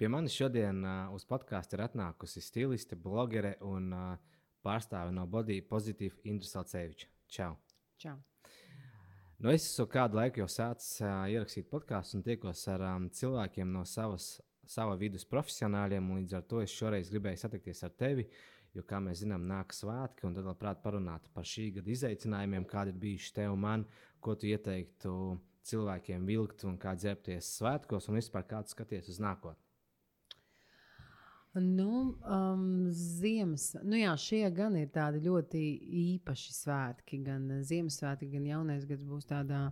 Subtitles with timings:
[0.00, 5.58] Pie manis šodien uh, uz podkāstu ir atnākusi stiliste, blogere un uh, pārstāve no Body
[5.60, 7.10] Positive Indra Salceviča.
[7.28, 7.58] Čau!
[8.00, 8.14] Čau.
[9.36, 13.76] Nu, es esmu kādu laiku jau sācis uh, ierakstīt podkāstu un tiekos ar um, cilvēkiem
[13.76, 14.32] no savas,
[14.64, 16.10] sava vidus profesionāļiem.
[16.22, 18.24] Līdz ar to es šoreiz gribēju satikties ar tevi,
[18.72, 22.96] jo, kā mēs zinām, nāk svētki, un tad labprāt parunāt par šī gada izaicinājumiem, kādi
[22.96, 23.90] ir bijuši tev un man,
[24.24, 25.18] ko tu ieteiktu
[25.60, 29.66] cilvēkiem vilkt un kā ģērbties svētkos, un vispār kā skaties uz nākotni.
[31.52, 35.62] Nu, um, ziemas, nu jā, šie gan ir tādi ļoti
[36.14, 37.18] īpaši svētki.
[37.26, 39.64] Gan Ziemassvētki, gan jaunais gads būs tādā,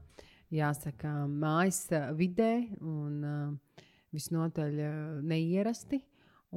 [0.50, 1.84] jāsaka, mājas
[2.18, 6.02] vidē un uh, visnotaļ uh, neierasti.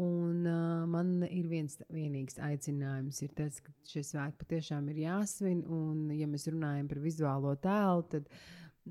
[0.01, 5.61] Un, uh, man ir viens vienīgs aicinājums, ir tas, ka šie svētki patiešām ir jāsvin.
[5.69, 8.33] Un, ja mēs runājam par vizuālo tēlu, tad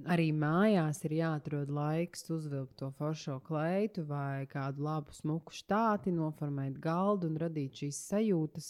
[0.07, 6.77] Arī mājās ir jāatrod laiks uzvilkt to foršo kleitu vai kādu labu smuku štāti, noformēt
[6.79, 8.69] galdu un radīt šīs sajūtas,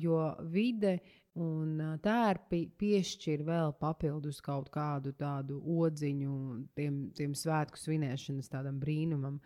[0.00, 0.94] jo vide
[1.38, 6.36] un tērpi piešķir vēl papildus kaut kādu tādu odziņu
[6.74, 9.36] tiem, tiem svētku svinēšanas tādam brīnumam.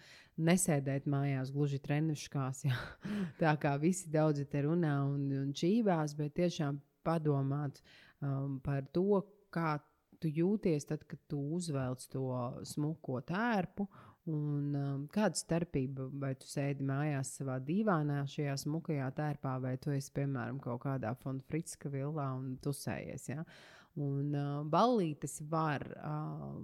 [0.46, 2.78] Nesēdēt mājās gluži treniškās, jā.
[3.42, 7.83] tā kā visi daudzi te runā un, un čīvās, bet tiešām padomāt
[8.22, 9.24] um, par to,
[9.55, 9.77] kā
[10.25, 12.25] tu jūties tad, kad tu uzvelc to
[12.64, 13.86] smuko tērpu.
[14.33, 19.92] Un, um, kāda starpība, vai tu sēdi mājās savā dīvānā, šajā smukajā tērpā, vai tu
[19.92, 23.28] esi, piemēram, kaut kādā fonda friska vilā un tusējies.
[23.34, 23.45] Ja?
[23.94, 26.54] Un uh, ballītes var uh,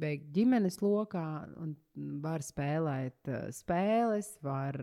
[0.00, 1.24] beigt ģimenes lokā,
[1.60, 1.74] un
[2.24, 4.78] var spēlēt uh, spēles, var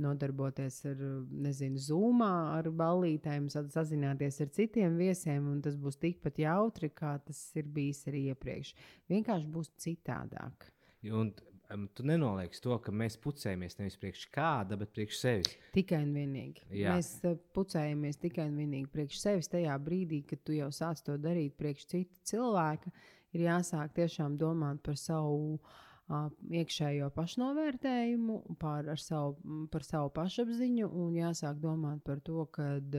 [0.00, 1.02] nodarboties ar,
[1.44, 7.42] nezinu, zūmā ar ballītēm, sazināties ar citiem viesiem, un tas būs tikpat jautri, kā tas
[7.60, 8.72] ir bijis arī iepriekš.
[9.12, 10.70] Vienkārši būs citādāk.
[11.12, 11.34] Un
[11.74, 15.56] um, tu nenoliedz to, ka mēs pucējamies nevis priekš kāda, bet priekš sevis.
[15.74, 16.66] Tikai un vienīgi.
[16.82, 16.96] Jā.
[16.96, 19.50] Mēs uh, pucējamies tikai un vienīgi priekš sevis.
[19.52, 22.94] Tajā brīdī, kad tu jau sāc to darīt priekš cita cilvēka,
[23.36, 25.56] ir jāsāk tiešām domāt par savu.
[25.56, 32.94] Uh, iekšējo pašnovērtējumu, par savu, par savu pašapziņu, un jāsāk domāt par to, kad,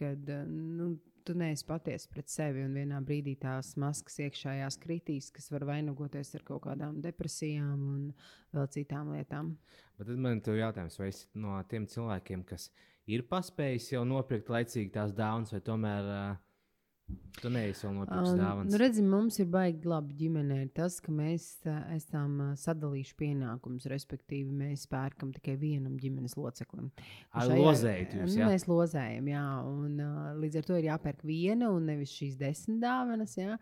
[0.00, 0.94] kad nu,
[1.26, 6.34] tu neesi patiesa pret sevi, un vienā brīdī tās maskas iekšējās kritīs, kas var vainagoties
[6.38, 8.02] ar kaut kādām depresijām un
[8.54, 9.54] vēl citām lietām.
[9.98, 12.70] Bet tad man ir jautājums, vai esi no tiem cilvēkiem, kas
[13.10, 16.45] ir paspējis jau nopirkt laicīgi tās dāvanas, vai tomēr uh,
[17.36, 17.50] Tu
[17.84, 18.72] vēl nopircis um, dāvanas.
[18.72, 21.48] Nu, redzi, mums ir baigi labi ģimenē tas, ka mēs
[21.94, 23.86] esam sadalījuši pienākumus.
[23.92, 26.88] Respektīvi, mēs pērkam tikai vienam ģimenes loceklim.
[27.36, 28.50] Ar lozēju jūs, nu, jā?
[28.50, 29.44] Mēs lozējam, jā.
[29.68, 30.00] Un,
[30.42, 33.36] līdz ar to ir jāpērk viena un nevis šīs desmit dāvanas.
[33.38, 33.60] Jā.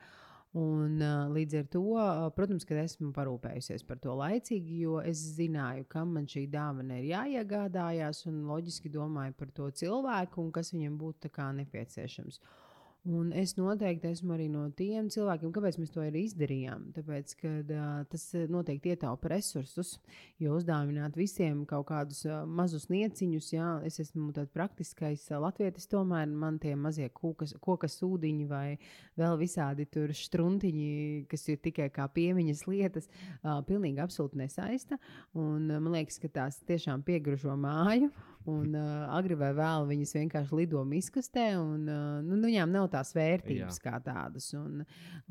[0.55, 5.19] Un, uh, līdz ar to, uh, protams, ka esmu parūpējusies par to laicīgi, jo es
[5.35, 10.71] zināju, kam man šī dāvana ir jāiegādājās, un loģiski domāju par to cilvēku un kas
[10.77, 12.39] viņam būtu nepieciešams.
[12.39, 12.61] Uh,
[13.05, 16.87] Un es noteikti esmu arī no tiem cilvēkiem, kāpēc mēs to arī izdarījām.
[16.97, 19.99] Tāpēc, ka uh, tas noteikti ietaupa resursus,
[20.41, 25.85] jo uzdāvināt visiem kaut kādus uh, mazus nieciņus, jā, es esmu tāds praktiskais uh, latvietis,
[25.93, 28.79] tomēr man tie mazie kūkas, koka sūdiņi vai
[29.21, 34.97] vēl visādi tur struntiņi, kas ir tikai kā piemiņas lietas, uh, pilnīgi absolūti nesaista.
[35.37, 38.09] Un, uh, man liekas, ka tās tiešām piegružo māju.
[38.51, 43.15] Un uh, agri vai vēl viņas vienkārši lido miskastē, un uh, nu, viņām nav tās
[43.17, 43.85] vērtības Jā.
[43.87, 44.51] kā tādas.
[44.59, 44.83] Un,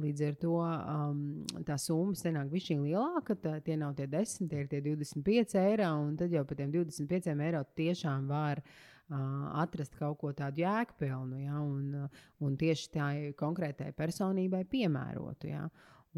[0.01, 1.19] līdz ar to um,
[1.67, 3.37] tā summa senāk bija šī lielāka.
[3.37, 6.73] Tā, tie nav tie 10, tie ir tie 25 eiro, un tad jau par tiem
[6.73, 8.63] 25 eiro tiešām var.
[8.63, 12.07] Uh, atrast kaut ko tādu jēgpilnu, ja, un,
[12.41, 13.07] un tieši tā
[13.37, 15.51] konkrētai personībai piemērotu.
[15.51, 15.67] Ja.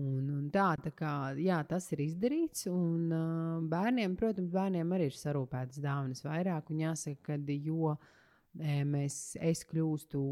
[0.02, 2.66] Un, un tā, tā kā, jā, tas ir izdarīts.
[2.68, 6.72] Un, uh, bērniem, protams, bērniem arī ir sarūpētas dāvanas vairāk.
[6.74, 10.26] Un jāsaka, ka jo e, mēs, es kļūstu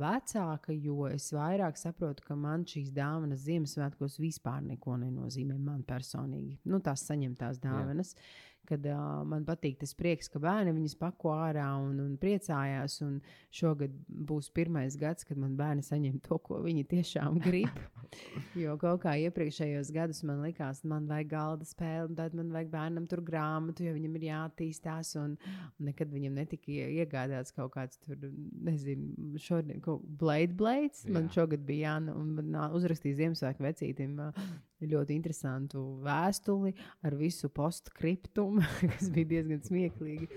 [0.00, 6.58] vecāka, jo es vairāk saprotu, ka man šīs dāvanas Ziemassvētkos vispār neko nenozīmē man personīgi.
[6.66, 8.16] Nu, tās saņemtās dāvanas.
[8.18, 12.98] Jā kad uh, man patīk tas prieks, ka bērni viņas pako ārā un, un priecājās.
[13.06, 13.18] Un
[13.54, 17.80] šogad būs pirmais gads, kad man bērni saņem to, ko viņi tiešām grib.
[18.62, 23.08] jo kaut kā iepriekšējos gados man likās, man vajag galda spēli, tad man vajag bērnam
[23.10, 25.14] tur grāmatu, jo viņam ir jāattīstās.
[25.22, 25.36] Un,
[25.66, 28.20] un nekad viņam netika iegādāts kaut kāds tur,
[28.66, 31.04] nezinu, šodien, kaut blade blades.
[31.10, 34.18] Man šogad bija jāna, un man uzrakstīja Ziemassvētku vecītim.
[34.20, 34.46] Uh,
[34.84, 36.74] ļoti interesantu vēstuli
[37.06, 40.28] ar visu postskriptumu, kas bija diezgan smieklīgi.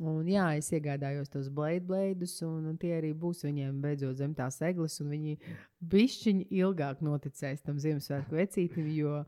[0.00, 4.56] Un, jā, es iegādājos tos blades, un, un tie arī būs viņiem beidzot zem tās
[4.64, 4.96] eglis.
[5.04, 5.36] Viņi
[5.92, 9.18] bišķiņi ilgāk noticēs tam Ziemassvētku vecītim, jo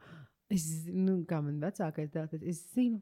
[0.53, 3.01] Es zinu, kā man vecākais dēls, es zinu,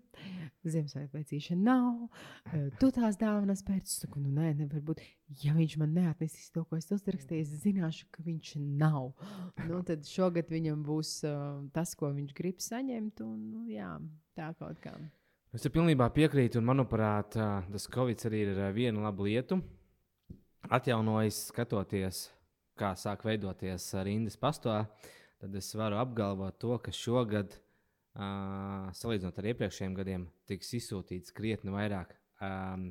[0.62, 2.08] Ziemassvētku veicīšana nav.
[2.52, 3.82] eh, Tu tās dāvanas pēc.
[3.88, 5.00] Es saku, nu nē, nevar būt.
[5.42, 9.12] Ja viņš man neatnesīs to, ko es uzrakstīju, es zināšu, ka viņš nav.
[9.66, 13.22] Nu, tad šogad viņam būs uh, tas, ko viņš grib saņemt.
[13.26, 13.96] Un, nu, jā,
[14.36, 14.94] tā kaut kā.
[15.52, 19.58] Es pilnībā piekrītu, un manuprāt, ā, tas Covid arī ir viena laba lieta.
[20.70, 22.28] Atjaunojas, skatoties,
[22.78, 24.84] kā sāk veidoties rindas pastā,
[25.40, 27.54] tad es varu apgalvot to, ka šogad,
[28.14, 32.12] uh, salīdzinot ar iepriekšējiem gadiem, tiks izsūtīts krietni vairāk
[32.44, 32.90] um,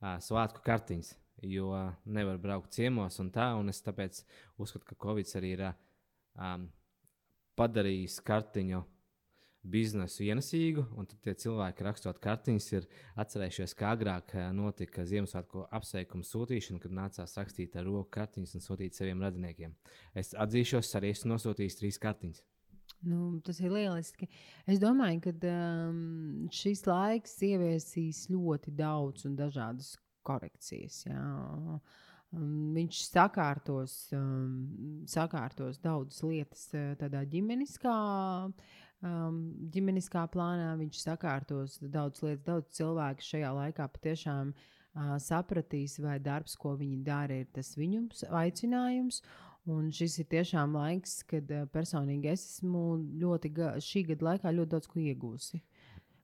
[0.00, 1.12] uh, svētku kartiņas,
[1.50, 1.72] jo
[2.04, 4.22] nevar braukt ciemos un tā, un es tāpēc
[4.60, 6.66] uzskatu, ka Covid arī ir um,
[7.60, 8.82] padarījis kartiņu
[9.62, 12.86] biznesu ienesīgu, un tad tie cilvēki, rakstot kartiņas, ir
[13.20, 18.64] atcerējušies, kā agrāk eh, notika Ziemassvētku apsveikuma sūtīšana, kad nācās rakstīt ar roku kartiņas un
[18.64, 19.74] sūtīt saviem radiniekiem.
[20.16, 22.42] Es atzīšos, arī esmu nosūtījis trīs kartiņas.
[23.06, 24.28] Nu, tas ir lieliski.
[24.68, 29.94] Es domāju, ka um, šis laiks ieviesīs ļoti daudz un dažādas
[30.26, 31.04] korekcijas.
[31.06, 31.22] Jā.
[32.30, 37.96] Um, viņš sakārtos, um, sakārtos daudzas lietas uh, tādā ģimeniskā,
[39.06, 39.40] um,
[39.72, 40.72] ģimeniskā plānā.
[40.80, 47.00] Viņš sakārtos daudz lietas, daudz cilvēku šajā laikā patiešām uh, sapratīs, vai darbs, ko viņi
[47.06, 48.08] dara, ir tas viņu
[48.42, 49.22] aicinājums.
[49.70, 52.84] Un šis ir tiešām laiks, kad uh, personīgi es esmu
[53.20, 55.60] ļoti ga šī gada laikā ļoti daudz ko iegūsi.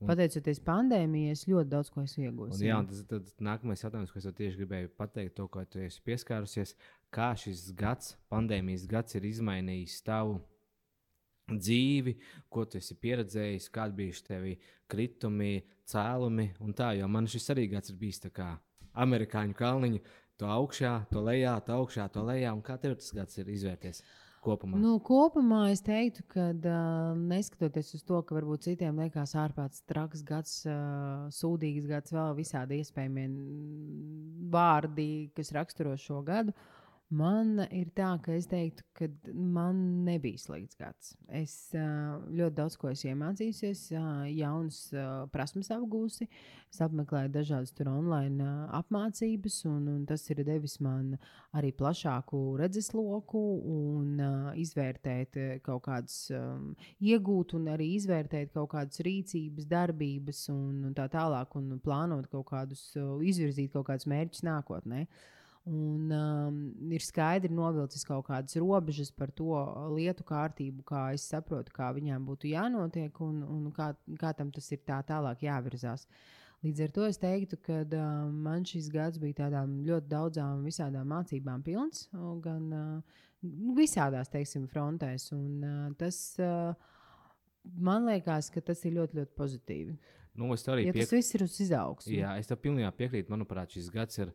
[0.05, 2.65] Pateicoties pandēmijai, es ļoti daudz ko esmu Un, iegūsi.
[2.67, 6.75] jā, tas ir nākamais jautājums, ko es tieši gribēju pateikt, to, ko tu esi pieskārusies.
[7.09, 10.37] Kā šis gads, pandēmijas gads, ir izmainījis tavu
[11.47, 12.15] dzīvi,
[12.51, 14.55] ko tu esi pieredzējis, kādi bija tevi
[14.91, 16.93] kritumi, cēlumi un tā.
[16.99, 18.53] Jo man šis arī gads ir bijis tā kā
[18.97, 19.99] amerikāņu kalniņa,
[20.37, 22.53] to augšā, to lejā, to augšā, to lejā.
[22.53, 24.03] Un kā tev tas gads ir izvērties
[24.43, 24.79] kopumā?
[24.81, 30.23] Nu, kopumā es teiktu, ka uh, neskatoties uz to, ka varbūt citiem liekas ārpats traks
[30.27, 36.55] gads, uh, sūdīgs gads, vēl visādi iespējamie mm, vārdi, kas raksturo šo gadu.
[37.07, 41.13] Man ir tā, ka es teiktu, ka man nebija slikts gads.
[41.31, 43.83] Es ļoti daudz ko esmu iemācījusies,
[44.35, 44.79] jaunas
[45.31, 46.27] prasmes apgūsi.
[46.67, 48.43] Es apmeklēju dažādas tur online
[48.75, 51.13] apmācības, un, un tas ir devis man
[51.55, 53.45] arī plašāku redzesloku
[53.77, 54.19] un
[54.59, 56.19] izvērtēt kaut kādas,
[56.99, 62.49] iegūt un arī izvērtēt kaut kādas rīcības, darbības un, un tā tālāk, un plānot kaut
[62.51, 62.89] kādus,
[63.31, 65.07] izvirzīt kaut kādus mērķus nākotnē.
[65.67, 66.59] Un, um,
[66.95, 69.51] ir skaidri novilcis kaut kādas robežas par to
[69.91, 73.89] lietu kārtību, kā es saprotu, kā viņām būtu jānotiek un, un kā,
[74.21, 76.07] kā tam tas ir tā tālāk jāvirzās.
[76.63, 81.11] Līdz ar to es teiktu, ka uh, man šis gads bija tādām ļoti daudzām visādām
[81.11, 83.17] mācībām pilns, o, gan uh,
[83.75, 85.33] visādās, teiksim, frontēs.
[85.35, 86.71] Un, uh, tas uh,
[87.75, 89.97] man liekas, ka tas ir ļoti, ļoti pozitīvi.
[90.37, 91.15] Nu, Ja tas piekrītu.
[91.17, 92.13] viss ir uz izaugsmu.
[92.13, 93.33] Jā, es tam pilnībā piekrītu.
[93.33, 94.31] Manuprāt, šis gads ir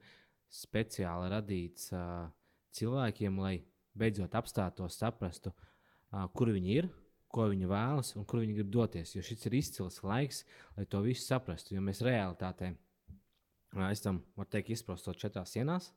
[0.52, 2.28] speciāli radīts uh,
[2.76, 3.56] cilvēkiem, lai
[3.98, 6.88] beidzot apstātos, saprastu, uh, kur viņi ir,
[7.32, 9.14] ko viņi vēlas un kur viņi grib doties.
[9.16, 10.42] Jo šis ir izcils laiks,
[10.76, 11.74] lai to visu saprastu.
[11.76, 15.90] Jo mēs realitātē uh, esam, var teikt, izprostot četrās sienās.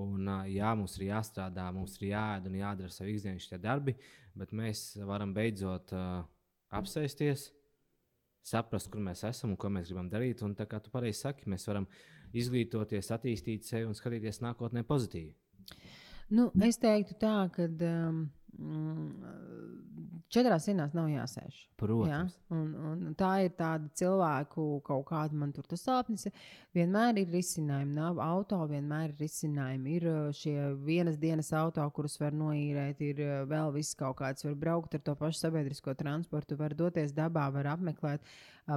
[0.00, 3.94] Un, uh, jā, mums ir jāstrādā, mums ir jāēd un jādara savi ikdienas darbi,
[4.34, 6.24] bet mēs varam beidzot uh,
[6.74, 7.50] apsēsties,
[8.44, 10.42] saprast, kur mēs esam un ko mēs gribam darīt.
[10.44, 11.88] Un, kā tu pareizi saki, mēs varam
[12.34, 15.32] izglītoties, attīstīt sevi un skatīties nākotnē pozitīvi.
[16.34, 18.24] Nu, es teiktu tā, ka um,
[20.34, 21.54] četrās sienās nav jāsēž.
[21.54, 26.28] Jā, Protams, un, un tā ir tāda cilvēku kaut kāda man tur tas sāpnis.
[26.74, 27.92] Vienmēr ir risinājumi.
[27.98, 29.98] Nav auto, vienmēr ir risinājumi.
[29.98, 30.56] Ir uh, šie
[30.86, 34.46] vienas dienas auto, kurus var noīrēt, ir uh, vēl viss kaut kāds.
[34.46, 38.24] Var braukt ar to pašu sabiedrisko transportu, var doties dabā, var apmeklēt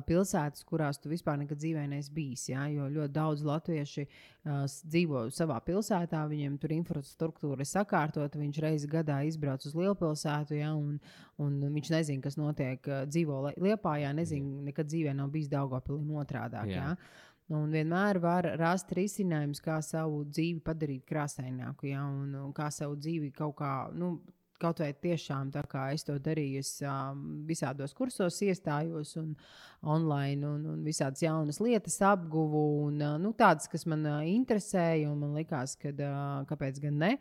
[0.07, 2.47] pilsētas, kurās tu vispār nekad dzīvē neesi bijis.
[2.51, 8.61] Jā, jo ļoti daudz latvieši uh, dzīvo savā pilsētā, viņiem tur infrastruktūra ir sakārtota, viņš
[8.63, 10.97] reizi gadā izbrauc uz lielpilsētu, jā, un,
[11.43, 12.91] un viņš nezina, kas notiek.
[13.07, 16.73] Dzīvo Liepā, nezina, nekad dzīvē nav bijis Daugopilī un otrādāk.
[16.73, 16.91] Jā.
[16.91, 17.25] Jā.
[17.47, 22.97] Un vienmēr var rast risinājumus, kā savu dzīvi padarīt krāsaināku, ja, un, un kā savu
[22.99, 24.17] dzīvi kaut kā, nu,
[24.61, 29.33] kaut vai tiešām tā kā es to darīju, es um, visādos kursos iestājos un
[29.81, 35.11] online, un, un visādas jaunas lietas apguvu, un uh, nu, tādas, kas man uh, interesēja,
[35.11, 37.11] un man likās, ka uh, kāpēc gan ne.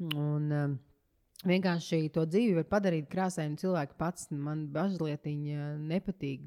[0.00, 0.78] Un, um,
[1.40, 4.26] Vienkārši to dzīvi var padarīt krāsainu cilvēku pats.
[4.28, 6.42] Man bažlietiņa nepatīk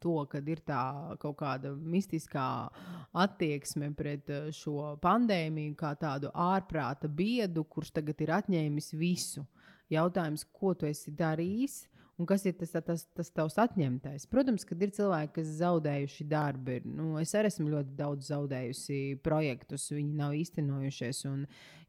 [0.00, 0.82] to, ka ir tā
[1.22, 2.44] kaut kāda mistiskā
[3.16, 9.46] attieksme pret eh, šo pandēmiju, kā tādu ārprāta biedu, kurš tagad ir atņēmis visu.
[9.92, 11.84] Jautājums, ko tu esi darījis
[12.16, 14.26] un kas ir tas, tas, tas tavs atņemtais.
[14.32, 19.90] Protams, kad ir cilvēki, kas zaudējuši darbu, nu, es arī esmu ļoti daudz zaudējusi projektus,
[19.92, 21.24] viņi nav īstenojušies.
[21.30, 21.44] Un,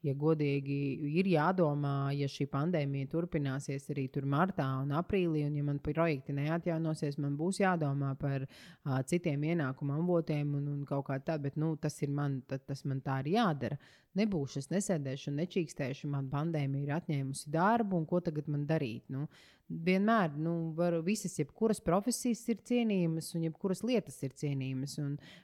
[0.06, 0.78] ja godīgi
[1.20, 6.36] ir jādomā, ja šī pandēmija turpināsies arī tur martā un aprīlī, un ja man projekti
[6.38, 11.58] neatjaunosies, man būs jādomā par uh, citiem ienākumu avotiem un, un kaut kā tādu, bet
[11.58, 13.80] nu, tas ir man, tas man tā ir jādara.
[14.18, 19.04] Nebūšu, es nesēdēšu un nečīkstēšu, man pandēmija ir atņēmusi darbu, un ko tagad man darīt?
[19.14, 19.28] Nu,
[19.68, 24.98] vienmēr nu, var, visas, jebkuras profesijas ir cienījamas, un jebkuras lietas ir cienījamas.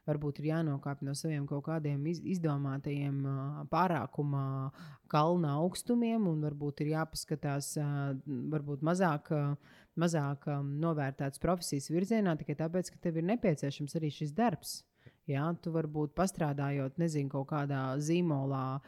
[0.07, 3.19] Varbūt ir jānokāpj no saviem kaut kādiem iz, izdomātajiem
[3.71, 4.42] pārākuma
[5.11, 7.75] kalna augstumiem, un varbūt ir jāpaskatās
[8.25, 9.29] varbūt mazāk.
[9.99, 14.79] Mazāk novērtētas profesijas virzienā tikai tāpēc, ka tev ir nepieciešams arī šis darbs.
[15.29, 18.81] Jā, tu varbūt pastrādājot, nezinu, kaut kādā zīmolā,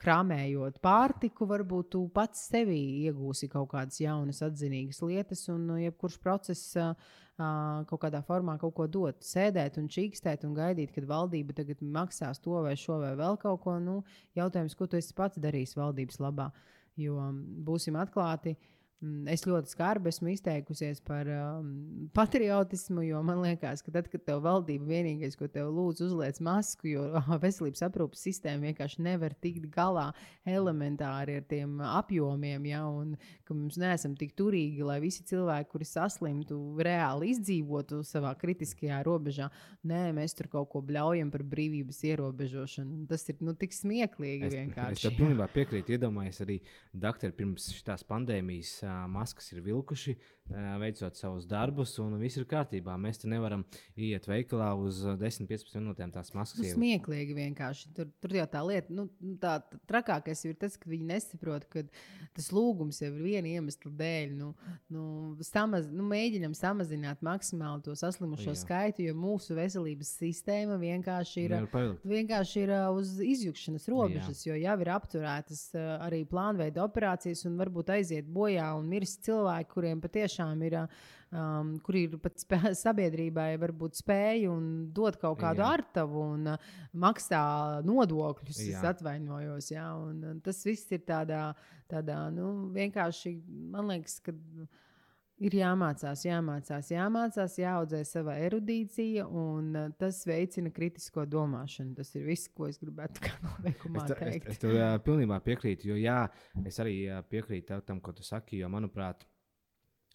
[0.00, 6.18] krāmējot pārtiku, varbūt tu pats sevī iegūsi kaut kādas jaunas, atzinīgas lietas, un nu, jebkurš
[6.22, 6.76] process
[7.36, 9.22] kaut kādā formā kaut ko dot.
[9.24, 13.62] Sēdēt un čīkstēt un gaidīt, kad valdība tagad maksās to vai šo vai vēl kaut
[13.64, 13.78] ko.
[13.82, 14.02] Nu,
[14.38, 16.52] jautājums, ko tu esi pats darījis valdības labā?
[17.00, 17.30] Jo
[17.64, 18.52] būsim atklāti.
[18.52, 18.81] Uh,
[19.32, 21.70] es ļoti skarbi esmu izteikusies par um,
[22.14, 26.92] patriotismu, jo man liekas, ka tad, kad tev valdība vienīgais, ko tev lūdz, uzliec masku,
[26.92, 27.06] jo
[27.42, 30.10] veselības aprūpas sistēma vienkārši nevar tikt galā
[30.46, 33.16] elementāri ar tiem apjomiem, ja, un
[33.48, 39.50] ka mums neesam tik turīgi, lai visi cilvēki, kuri saslimtu, reāli izdzīvotu savā kritiskajā robežā.
[39.88, 43.02] Nē, mēs tur kaut ko bļaujam par brīvības ierobežošanu.
[43.10, 45.00] Tas ir nu, tik smieklīgi es, vienkārši.
[45.00, 45.96] Es tam pilnībā piekrītu.
[45.96, 46.58] Iedomājieties, arī
[46.94, 48.76] doktori pirms šīs pandēmijas
[49.12, 50.16] maskas ir vilkuši,
[50.82, 52.96] veicot savus darbus, un viss ir kārtībā.
[53.00, 53.62] Mēs te nevaram
[53.96, 56.58] iet veikalā uz 10-15 minūtēm tās maskas.
[56.58, 57.92] Tas ir smieklīgi vienkārši.
[57.96, 59.06] Tur, tur jau tā lieta, nu,
[59.40, 59.54] tā
[59.88, 61.84] trakākais ir tas, ka viņi nesaprot, ka
[62.36, 64.34] tas lūgums jau ir viena iemesla dēļ.
[64.36, 64.50] Nu,
[64.92, 65.04] nu,
[65.46, 68.58] samaz, nu, mēģinam samazināt maksimāli to saslimušo Jā.
[68.64, 71.56] skaitu, jo mūsu veselības sistēma vienkārši ir,
[72.02, 74.52] vienkārši ir uz izjukšanas robežas, Jā.
[74.52, 75.64] jo jau ir apturētas
[76.02, 80.82] arī plānveida operācijas un varbūt aiziet bojā un mirst cilvēki, kuriem patiešām ir.
[81.32, 85.70] Um, kur ir pat spē, sabiedrībai varbūt spēja un dot kaut kādu jā.
[85.78, 87.40] artavu un uh, maksā
[87.88, 88.58] nodokļus.
[88.66, 88.74] Jā.
[88.76, 91.46] Es atvainojos, jā, un, un tas viss ir tādā,
[91.88, 93.32] tādā nu, vienkārši,
[93.72, 94.36] man liekas, ka
[95.46, 101.96] ir jāmācās, jāmācās, jāmācās, jāaudzē sava erudīcija, un uh, tas veicina kritisko domāšanu.
[101.98, 104.48] Tas ir viss, ko es gribētu noteikumā es, teikt.
[104.48, 106.22] Es, es tev uh, pilnībā piekrītu, jo jā,
[106.66, 109.26] es arī uh, piekrītu tam, ko tu saki, jo manuprāt,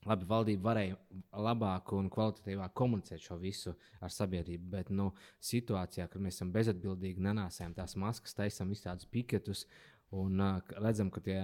[0.08, 0.98] Labi, valdība varēja
[1.44, 5.10] labāk un kvalitatīvāk komunicēt šo visu ar sabiedrību, bet nu,
[5.44, 9.66] situācijā, kad mēs esam bezatbildīgi, nenāsām tās maskas, taisām visādus piketus
[10.16, 11.38] un uh, redzam, ka tie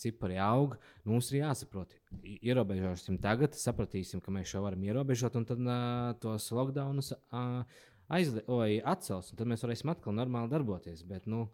[0.00, 1.92] cipari aug, nu, mums ir jāsaprot,
[2.22, 7.60] ierobežosim tagad, sapratīsim, ka mēs šo varam ierobežot, un tad uh, tos lockdownus uh,
[8.08, 11.04] atcels, un tad mēs varēsim atkal normāli darboties.
[11.08, 11.48] Bet, nu,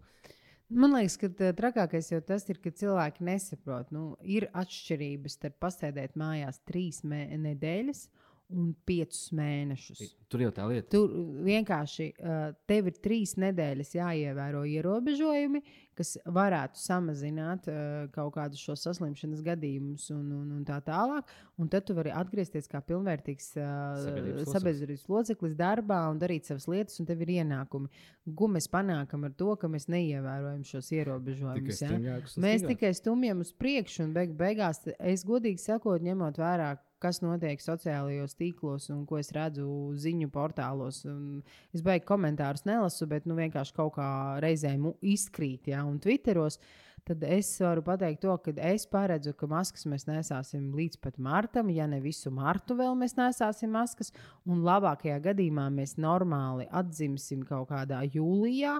[0.72, 6.14] Man liekas, ka trakākais jau tas ir, ka cilvēki nesaprot, nu, ir atšķirības starp pasēdēt
[6.16, 8.06] mājās trīs nedēļas
[8.52, 10.02] un piecus mēnešus.
[10.32, 10.88] Tur jau tā lieta.
[10.92, 11.12] Tur
[11.44, 15.60] vienkārši uh, tev ir trīs nedēļas jāievēro ierobežojumi,
[15.96, 21.28] kas varētu samazināt uh, kaut kādus šo saslimšanas gadījumus un, un, un tā tālāk.
[21.60, 27.00] Un tad tu vari atgriezties kā pilnvērtīgs uh, sabiedrības loceklis darbā un darīt savas lietas,
[27.00, 27.92] un tev ir ienākumi.
[28.38, 31.84] Ko mēs panākam ar to, ka mēs neievērojam šos ierobežojumus?
[31.84, 32.20] Ja?
[32.40, 36.72] Mēs tikai stumjam uz priekšu, un beig beigās es godīgi sakot, ņemot vērā,
[37.02, 39.66] kas notiek sociālajos tīklos un ko es redzu
[39.98, 41.02] ziņu portālos.
[41.08, 41.42] Un
[41.74, 44.08] es beigās komentārus nelasu, bet nu, vienkārši kaut kā
[44.42, 46.60] reizēm izkrīt, ja, un Twitteros.
[47.02, 51.70] Tad es varu pateikt to, ka es paredzu, ka maskas mēs nesāsim līdz pat martam,
[51.74, 54.12] ja ne visu martu vēl mēs nesāsim maskas.
[54.46, 58.76] Un labākajā gadījumā mēs normāli atzimsim kaut kādā jūlijā,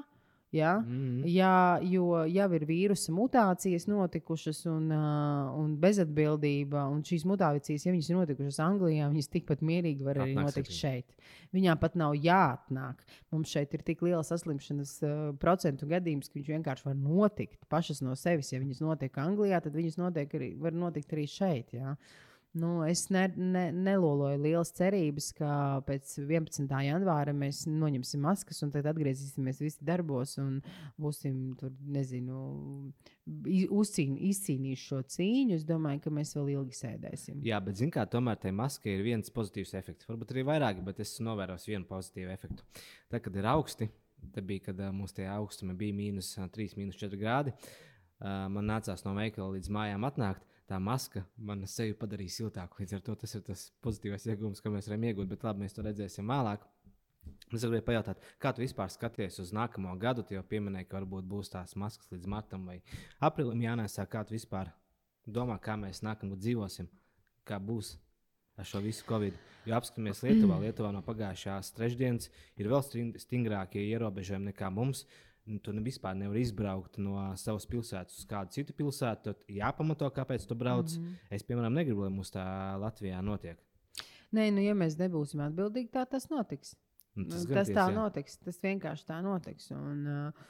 [0.52, 0.78] Ja?
[0.78, 1.24] Mm -hmm.
[1.24, 6.84] Jā, jo jau ir vīrusa mutācijas notikušas un, uh, un bezatbildība.
[6.92, 10.76] Un šīs mutācijas, ja viņas ir notikušas Anglijā, viņas tikpat mierīgi var arī notikt arī.
[10.76, 11.06] šeit.
[11.52, 13.00] Viņām pat nav jāatnāk.
[13.30, 18.02] Mums šeit ir tik liela saslimšanas uh, procentu gadījums, ka viņš vienkārši var notikt pašas
[18.02, 18.52] no sevis.
[18.52, 21.72] Ja viņas notiek Anglijā, tad viņas notiek arī, var notikt arī šeit.
[21.72, 21.96] Ja?
[22.52, 25.50] Nu, es ne, ne, neloloju lielas cerības, ka
[25.86, 26.66] pēc 11.
[26.84, 30.58] janvāra mēs noņemsim maskas un tad atgriezīsimies visi darbos un
[31.00, 32.42] būsim tur, nezinu,
[33.72, 35.56] uzcīn, izcīnījuši šo cīņu.
[35.56, 37.38] Es domāju, ka mēs vēl ilgi sēdēsim.
[37.46, 40.10] Jā, bet zināmā mērā tomēr tai maskai ir viens pozitīvs efekts.
[40.10, 42.68] Varbūt arī vairāk, bet es novēroju vienu pozitīvu efektu.
[43.08, 43.88] Tad, kad ir augsti,
[44.36, 47.56] tad bija, kad mums tie augstumi bija mīnus 3, mīnus 4 grādi.
[47.56, 47.91] Uh,
[48.22, 52.80] man nācās no veikala līdz mājām atnākt tā maska man sevi padarīja siltāku.
[52.80, 55.76] Līdz ar to tas ir tas pozitīvais iegūms, ko mēs varam iegūt, bet labi, mēs
[55.76, 56.64] to redzēsim vēlāk.
[57.52, 60.24] Es gribēju pajautāt, kā tu vispār skaties uz nākamo gadu?
[60.26, 62.78] Tu jau pieminēji, ka varbūt būs tās maskas līdz martam vai
[63.20, 64.06] aprīlim jānēsā.
[64.10, 64.72] Kā tu vispār
[65.26, 66.88] domā, kā mēs nākamā dzīvosim,
[67.48, 67.98] kā būs
[68.56, 69.36] ar šo visu covid?
[69.68, 75.04] Jo apskatāmies Lietuvā, Lietuvā no pagājušās trešdienas ir vēl stingrākie ierobežojumi nekā mums.
[75.04, 75.20] Nu,
[75.62, 79.32] tu vispār nevari izbraukt no savas pilsētas uz kādu citu pilsētu.
[79.32, 80.96] Tad jāpamato, kāpēc tu brauc.
[80.96, 81.34] Mm -hmm.
[81.34, 82.44] Es, piemēram, negribu, lai mums tā
[82.78, 83.58] Latvijā notiek.
[84.32, 86.76] Nē, nu, ja mēs nebūsim atbildīgi, tā tas notiks.
[87.14, 87.94] Nu, tas, tas tā jā.
[87.94, 88.38] notiks.
[88.38, 89.70] Tas vienkārši tā notiks.
[89.76, 90.46] Un, uh,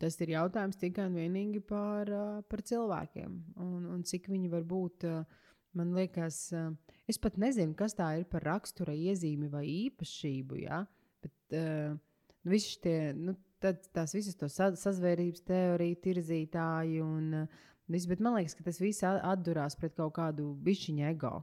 [0.00, 3.34] tas ir jautājums tikai un vienīgi par, uh, par cilvēkiem.
[3.56, 5.04] Un, un cik viņi var būt.
[5.04, 5.44] Uh,
[5.76, 6.72] man liekas, uh,
[7.06, 10.62] es pat nezinu, kas tā ir par rakstura iezīmi vai īpašību.
[10.64, 10.86] Ja?
[11.20, 17.42] Bet, uh, nu, visi tie, nu, tad, tās visas to sa sazvērības teoriju, tirzītāji un
[17.42, 18.08] uh, viss.
[18.10, 21.34] Bet man liekas, ka tas viss atdurās pret kaut kādu bišķiņu ego.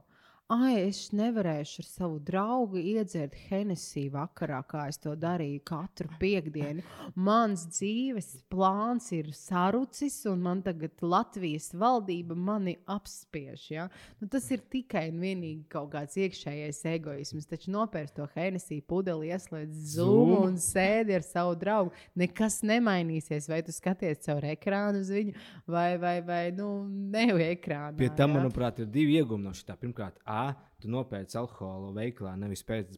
[0.46, 6.84] Ah, es nevarēšu ar savu draugu iedzert Hennessy vakarā, kā es to darīju katru piekdienu.
[7.18, 13.64] Mans dzīves plāns ir sarucis, un man tagad Latvijas valdība mani apspiež.
[13.72, 13.88] Ja?
[14.20, 17.50] Nu, tas ir tikai un vienīgi kaut kāds iekšējais egoisms.
[17.50, 21.90] Taču nopērst to Hennessy pudeli, ieslēdz Zoom un sēdi ar savu draugu.
[22.22, 25.34] Nekas nemainīsies, vai tu skaties caur ekrānu uz viņu,
[25.66, 27.98] vai, vai, vai nu, ne jau ekrānā.
[27.98, 28.44] Pie tam, ja?
[28.44, 29.74] manuprāt, ir divi iegūmi no šī.
[29.82, 30.46] Pirmkārt, A,
[30.82, 32.94] tu nopērci alkoholu veikalā, nevis pēc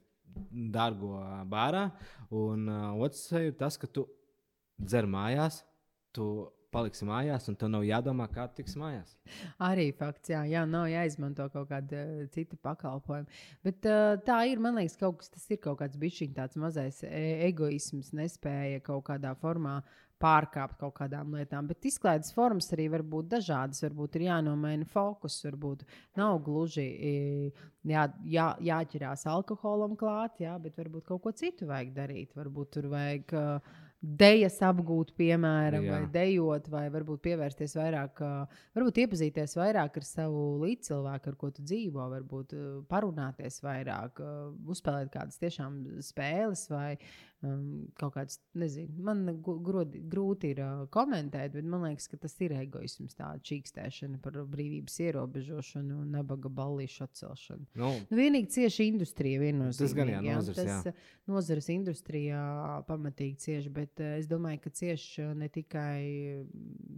[0.75, 1.16] dārgo
[1.50, 1.88] bārā.
[2.35, 4.07] Un uh, otrs ir tas, ka tu
[4.78, 5.62] dzer mājās,
[6.14, 6.28] tu
[6.73, 9.14] paliksi mājās, un tev nav jādomā, kā tiks mājās.
[9.71, 13.40] Arī fakts, jā, jā nav jāizmanto kaut kāda uh, cita pakalpojuma.
[13.64, 17.00] Bet uh, tā ir, man liekas, kaut kas, tas ir kaut kāds bišķiņš, tāds mazais
[17.09, 19.80] e egoisms, nespēja kaut kādā formā
[20.22, 21.68] pārkāpt kaut kādām lietām.
[21.70, 23.82] Bet izklaides formas arī var būt dažādas.
[23.87, 25.84] Varbūt ir jānomaina fokus, varbūt
[26.18, 27.12] nav gluži e,
[27.88, 32.34] jā, jā, jāķerās alkoholam klāt, jā, bet varbūt kaut ko citu vajag darīt.
[32.38, 33.37] Varbūt tur vajag.
[33.38, 35.96] Uh, Dejas apgūt, piemēram, Jā.
[35.96, 38.20] vai dejot, vai varbūt pievērsties vairāk,
[38.78, 42.54] varbūt iepazīties vairāk ar savu līdzcilvēku, ar ko tu dzīvo, varbūt
[42.87, 44.22] parunāties vairāk,
[44.70, 46.92] uzspēlēt kādas tiešām spēles vai
[47.46, 52.35] um, kaut kāds, nezinu, man grodi, grūti ir uh, komentēt, bet man liekas, ka tas
[52.44, 57.68] ir egoisms, tā čīkstēšana par brīvības ierobežošanu un nabaga ballīšu atcelšanu.
[57.79, 59.83] Nu, nu, vienīgi cieši industrija viennozīmīgi.
[59.85, 60.79] Tas gan jā, nozars, jā.
[60.85, 62.42] Tas, uh, nozares industrijā
[62.88, 66.01] pamatīgi cieši, bet uh, es domāju, ka cieši ne tikai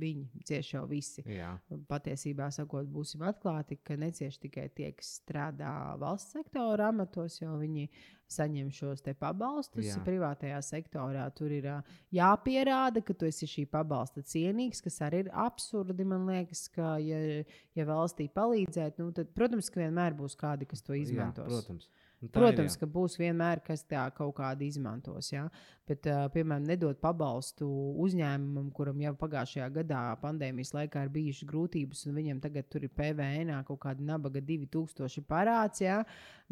[0.01, 1.25] viņi, cieši jau visi.
[1.29, 1.53] Jā.
[1.91, 7.89] Patiesībā sakot, būsim atklāti, ka necieš tikai tie, kas strādā valsts sektora amatos, jo viņi
[8.31, 9.99] saņem šos pabalstus Jā.
[10.07, 11.27] privātajā sektorā.
[11.35, 11.69] Tur ir
[12.15, 16.07] jāpierāda, ka tu esi šī pabalsta cienīgs, kas arī ir absurdi.
[16.07, 17.43] Man liekas, ka, ja,
[17.77, 21.51] ja valstī palīdzēt, nu, tad, protams, ka vienmēr būs kādi, kas to izmantos.
[21.51, 21.91] Jā, protams.
[22.21, 22.81] Nu, Protams, ir, jā.
[22.83, 25.31] ka būs vienmēr kas tā kaut kāda izmantos.
[25.33, 25.47] Ja?
[25.89, 27.67] Bet, uh, piemēram, nedot pabalstu
[28.05, 32.93] uzņēmumam, kuram jau pagājušajā gadā pandēmijas laikā ir bijušas grūtības, un viņam tagad tur ir
[32.93, 35.81] PVN kaut kāda nabaga 2000 parāds.
[35.81, 36.03] Ja?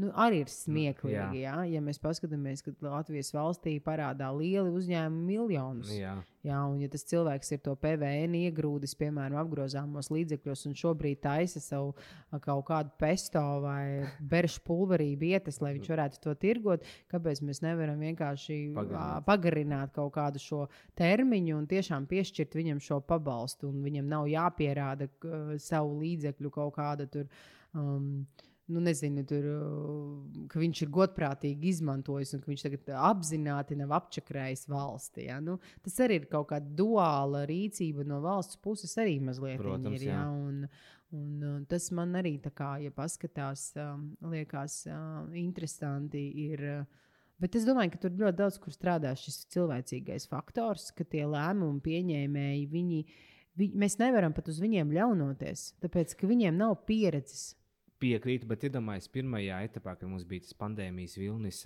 [0.00, 1.42] Nu, arī ir smieklīgi.
[1.44, 1.52] Jā.
[1.61, 1.61] Ja?
[1.68, 5.92] ja mēs paskatāmies, ka Latvijas valstī parādā lieli uzņēmumi miljonus.
[5.92, 6.16] Jā.
[6.46, 11.59] Jā, un, ja tas cilvēks ir to PVN iegrūdis, piemēram, apgrozāmos līdzekļos, un šobrīd taisa
[11.59, 11.96] savu
[12.44, 17.98] kaut kādu pesto vai beršu pulverību ietas, lai viņš varētu to tirgot, kāpēc mēs nevaram
[18.07, 20.64] vienkārši pagarināt, pagarināt kaut kādu šo
[20.98, 25.11] termiņu un tiešām piešķirt viņam šo pabalstu, un viņam nav jāpierāda
[25.59, 27.27] savu līdzekļu kaut kāda tur.
[27.74, 28.29] Um,
[28.68, 29.46] nu, nezinu, tur,
[30.52, 35.24] ka viņš ir godprātīgi izmantojis un ka viņš tagad apzināti nav apčakrējis valsti.
[35.31, 35.38] Ja?
[35.44, 39.61] Nu, tas arī ir kaut kāda duāla rīcība no valsts puses, arī mazliet.
[39.62, 40.22] Protams, ir, ja?
[40.28, 40.66] un,
[41.16, 43.70] un, un tas man arī, kā, ja paskatās,
[44.28, 44.83] liekas
[45.33, 46.28] interesanti.
[46.48, 46.64] Ir,
[47.38, 51.78] Bet es domāju, ka tur ļoti daudz kur strādā šis cilvēcīgais faktors, ka tie lēmumu
[51.85, 52.98] pieņēmēji, viņi,
[53.62, 57.52] viņi, mēs nevaram pat uz viņiem ļaunoties, tāpēc ka viņiem nav pieredzes
[57.98, 61.64] Piekrītu, bet iedomājieties, pirmajā etapā, kad mums bija tas pandēmijas vilnis,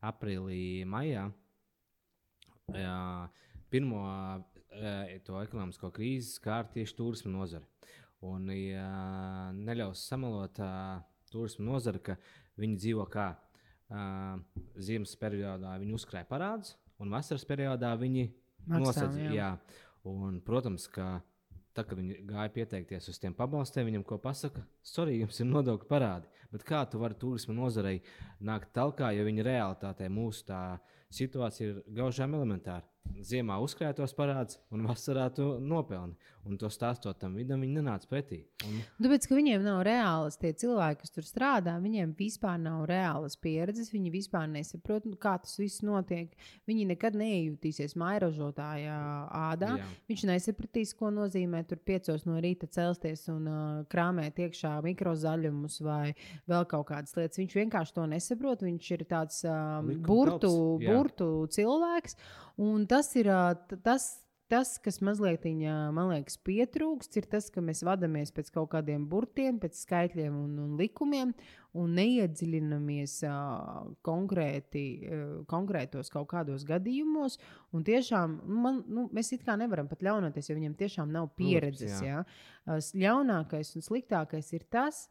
[0.00, 1.26] aprīlī, maijā,
[2.72, 3.00] jā,
[3.72, 4.06] pirmo
[5.26, 7.68] to ekonomisko krīzi skāra tieši turisma nozare.
[8.24, 10.56] Un ja neļaus samalot
[11.32, 12.16] turisma nozare, ka
[12.56, 13.28] viņi dzīvo kā
[14.80, 18.30] ziemas periodā, viņi uzkrāja parādus, un vasaras periodā viņi
[18.72, 19.20] nosedz.
[20.06, 21.20] Un, protams, ka
[21.76, 25.88] Tā, kad viņi gāja pieteikties uz tiem pabalstiem, viņam ko pasaka, sorry, jums ir nodokļu
[25.90, 26.30] parādi.
[26.48, 27.98] Bet kā tu vari turisma nozarei
[28.40, 30.56] nākt tālāk, ja viņa realitātē mūsu
[31.12, 32.86] situācija ir gaužām elementāra?
[33.26, 36.16] Ziemā uzkrātos parādus, un vasarā to nopelni.
[36.46, 38.38] Un to stāstot tam vidam, viņi nenāca pretī.
[38.62, 38.76] Un...
[39.02, 43.90] Tāpēc, ka viņiem nav reālas, tie cilvēki, kas tur strādā, viņiem vispār nav reālas pieredzes.
[43.90, 46.30] Viņi vispār nesaprot, nu, kā tas viss notiek.
[46.70, 48.94] Viņi nekad neiejutīsies mairažotāja
[49.40, 49.72] ādā.
[49.80, 49.90] Jā.
[50.12, 56.14] Viņš nesapratīs, ko nozīmē tur piecos no rīta celsties un uh, krāmēt iekšā mikrozaļumus vai
[56.46, 57.42] vēl kaut kādas lietas.
[57.42, 58.62] Viņš vienkārši to nesaprot.
[58.70, 60.54] Viņš ir tāds um, burtu,
[60.86, 62.20] burtu cilvēks.
[62.62, 63.28] Un tas ir
[63.84, 64.08] tas,
[64.46, 65.42] Tas, kas mazliet,
[65.90, 70.52] man liekas, pietrūkst, ir tas, ka mēs vadāmies pēc kaut kādiem burtiem, pēc skaitļiem un,
[70.62, 71.32] un likumiem,
[71.74, 77.40] un neiedziļinamies uh, konkrēti, uh, konkrētos kaut kādos gadījumos.
[77.74, 81.98] Un tiešām man, nu, mēs it kā nevaram pat ļaunoties, jo viņiem tiešām nav pieredzes.
[81.98, 82.22] Protams, jā.
[82.70, 82.78] Jā.
[83.02, 85.08] Ļaunākais un sliktākais ir tas,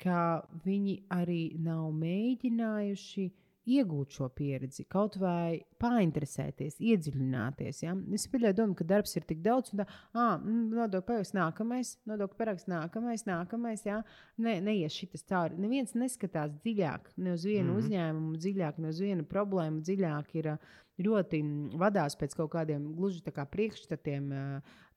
[0.00, 3.28] ka viņi arī nav mēģinājuši
[3.68, 7.82] iegūt šo pieredzi, kaut vai painteresēties, iedziļināties.
[7.84, 7.94] Ja?
[8.16, 12.40] Es pieļauju, domu, ka darbs ir tik daudz, un tā, ah, nodokļu paraksts nākamais, nodokļu
[12.40, 13.84] paraksts nākamais, nākamais.
[13.86, 14.00] Ja?
[14.40, 15.60] Ne, neies šis cauri.
[15.60, 17.84] Neviens neskatās dziļāk, ne uz vienu mm -hmm.
[17.84, 20.54] uzņēmumu, dziļāk, ne uz vienu problēmu, dziļāk ir
[21.02, 21.40] ļoti
[21.80, 24.30] vadās pēc kaut kādiem gluži kā priekšstatiem.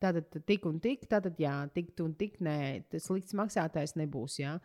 [0.04, 2.58] Tātad tik un tik, tātad jā, tik un tik, nē,
[2.92, 4.40] tas slikts maksātājs nebūs.
[4.42, 4.58] Jā.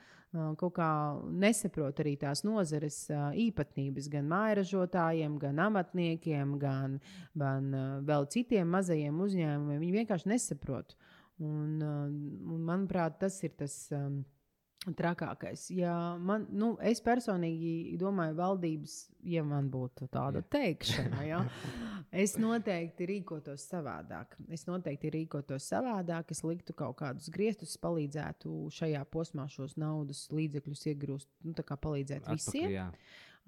[0.60, 0.88] Kaut kā
[1.30, 3.04] nesaprot arī tās nozares
[3.46, 6.98] īpatnības gan mājražotājiem, gan amatniekiem, gan,
[7.38, 7.70] gan
[8.08, 9.84] vēl citiem mazajiem uzņēmumiem.
[9.84, 10.98] Viņi vienkārši nesaprot.
[11.38, 13.84] Un, un manuprāt, tas ir tas.
[13.94, 14.24] Um,
[14.96, 15.68] trakākais.
[15.74, 18.96] Ja man, nu, es personīgi domāju, valdības,
[19.28, 21.42] ja man būtu tāda teikšana, ja,
[22.24, 24.36] es noteikti rīkotos savādāk.
[24.54, 30.86] Es noteikti rīkotos savādāk, es liktu kaut kādus griestus, palīdzētu šajā posmā šos naudas līdzekļus
[30.92, 32.76] iegūst, nu, tā kā palīdzēt Atpakaļ, visiem.
[32.76, 32.90] Jā.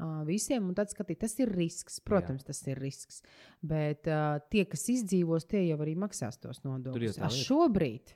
[0.01, 1.99] Uh, visiem, un tad skatīt, tas ir risks.
[2.01, 2.55] Protams, Jā.
[2.55, 3.19] tas ir risks.
[3.61, 7.19] Bet uh, tie, kas izdzīvos, tie jau arī maksās tos nodokļus.
[7.37, 8.15] Šobrīd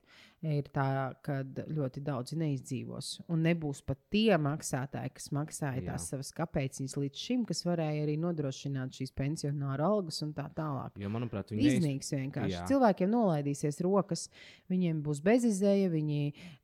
[0.52, 3.10] ir tā, ka ļoti daudzi neizdzīvos.
[3.32, 5.92] Un nebūs pat tie maksātāji, kas maksāja Jā.
[5.92, 10.98] tās savas kapeiciņas līdz šim, kas varēja arī nodrošināt šīs pensionāra algas un tā tālāk.
[11.00, 12.56] Jo, manuprāt, viņi iznīks vienkārši.
[12.56, 12.66] Jā.
[12.70, 14.26] Cilvēkiem nolaidīsies rokas,
[14.72, 16.20] viņiem būs bezizēja, viņi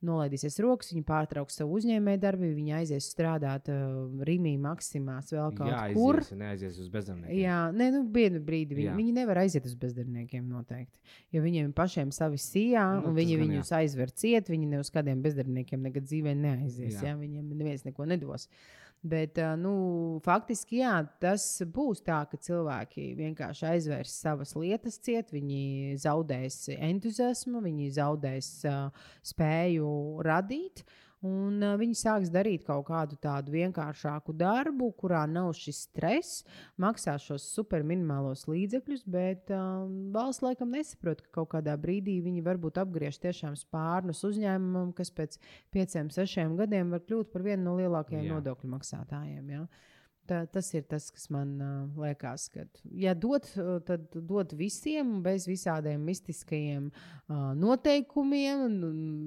[0.07, 5.69] nolaidīsies rokas, viņi pārtrauks savu uzņēmēju darbību, viņi aizies strādāt uh, Rīgā, Maksimās, vēl kaut
[5.69, 6.21] Jā, kur.
[6.37, 7.37] Neaizies uz bezdarbniekiem.
[7.41, 8.95] Jā, ne, nu, vienu brīdi viņi, Jā.
[8.97, 10.97] viņi nevar aiziet uz bezdarbniekiem noteikti.
[11.35, 14.91] Jo viņiem pašiem savi sijā, nu, un viņi viņus viņus aizver ciet, viņi ne uz
[14.91, 17.01] kādiem bezdarbniekiem nekad dzīvē neaizies.
[17.01, 17.11] Jā.
[17.11, 18.47] Jā, viņiem neviens neko nedos.
[19.01, 25.97] Bet nu, faktiski jā, tas būs tā, ka cilvēki vienkārši aizvērs savas lietas ciet, viņi
[25.97, 28.91] zaudēs entuziasmu, viņi zaudēs uh,
[29.25, 30.83] spēju radīt.
[30.85, 36.41] Uh, Un uh, viņi sāks darīt kaut kādu tādu vienkāršāku darbu, kurā nav šis stress,
[36.81, 42.81] maksā šos superminimālos līdzekļus, bet um, valsts laikam nesaprot, ka kaut kādā brīdī viņi varbūt
[42.81, 45.37] apgriež tiešām spārnus uzņēmumam, kas pēc
[45.69, 48.39] pieciem, sešiem gadiem var kļūt par vienu no lielākajiem Jā.
[48.39, 49.53] nodokļu maksātājiem.
[49.53, 49.65] Ja?
[50.31, 52.63] Tā, tas ir tas, kas man uh, liekas, ka,
[52.95, 53.49] ja dot,
[53.83, 58.77] tad dot visiem, bez visādiem mistiskajiem uh, noteikumiem.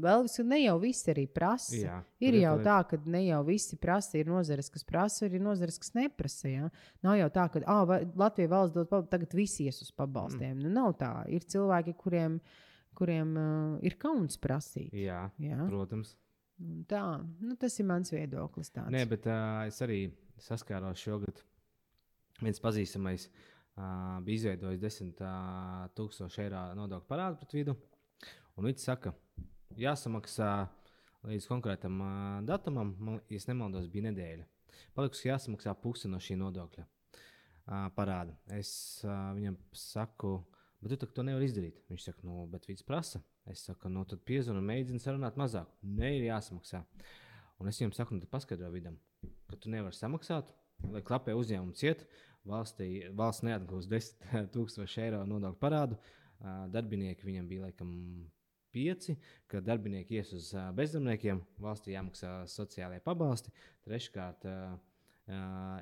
[0.04, 1.76] Vēl vis, ne jau visi arī prasa.
[1.76, 4.16] Jā, ir jau tā, ka ne jau visi prasa.
[4.16, 6.48] Ir nozares, kas prasa, ir nozares, kas neprasa.
[6.48, 6.72] Ja?
[7.04, 7.84] Nav jau tā, ka ah,
[8.24, 10.56] Latvija valsts dod pabalstu, tagad visi ies uz pabalstiem.
[10.56, 10.64] Mm.
[10.64, 11.12] Nu, nav tā.
[11.28, 12.40] Ir cilvēki, kuriem,
[12.96, 14.88] kuriem uh, ir kauns prasīt.
[15.04, 15.60] Jā, jā?
[15.68, 16.16] protams.
[16.88, 17.06] Tā,
[17.44, 18.72] nu, tas ir mans viedoklis.
[18.72, 18.92] Tāds.
[18.94, 20.06] Nē, bet uh, es arī
[20.42, 21.42] saskāros šogad.
[22.42, 27.76] Viens pazīstamais uh, bija izveidojis 10,000 eiro nodokļu parādu pret vidu.
[28.54, 29.14] Un viņš saka,
[29.78, 30.50] jāsamaksā
[31.26, 32.16] līdz konkrētam uh,
[32.46, 34.48] datumam, man, ja nemaldos, bija nedēļa.
[34.94, 38.34] Palikusi jāsamaksā puse no šī nodokļa uh, parāda.
[38.54, 38.72] Es
[39.06, 40.36] uh, viņam saku,
[40.82, 41.80] bet tu to nevari izdarīt.
[41.90, 43.22] Viņš saka, nu, bet viņš prasa.
[43.50, 45.70] Es saku, nu, tad piezvanu mēģinu sarunāt mazāk.
[45.84, 46.84] Nē, ir jāsamaksā.
[47.60, 48.96] Un es viņam saku, nu, paskaidro vidam,
[49.54, 50.50] ka tu nevari samaksāt,
[50.90, 52.04] lai klapē uzņēmumu ciet.
[52.44, 55.98] Valstī, valsts neatgūs 10,000 eiro nodokļu parādu.
[56.74, 57.92] Darbinieki viņam bija laikam
[58.74, 59.14] pieci,
[59.48, 63.54] ka darbinieki ies uz bezdarbniekiem, valstī jāmaksā sociālajie pabalsti.
[63.86, 64.44] Treškārt,